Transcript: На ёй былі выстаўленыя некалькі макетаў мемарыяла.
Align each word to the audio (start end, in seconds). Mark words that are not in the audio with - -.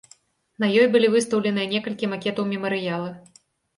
На 0.61 0.69
ёй 0.83 0.87
былі 0.95 1.11
выстаўленыя 1.15 1.71
некалькі 1.75 2.11
макетаў 2.15 2.51
мемарыяла. 2.55 3.09